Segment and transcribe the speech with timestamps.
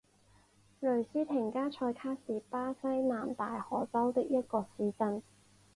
[0.79, 5.21] 雷斯廷加塞卡是巴西南大河州的一个市镇。